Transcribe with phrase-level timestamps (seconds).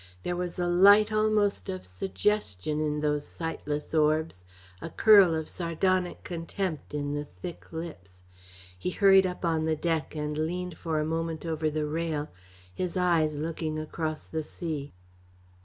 [0.23, 4.43] There was a light almost of suggestion in those sightless orbs,
[4.81, 8.23] a curl of sardonic contempt in the thick lips.
[8.79, 12.29] He hurried up on to the deck and leaned for a moment over the rail,
[12.73, 14.91] his eyes looking across the sea.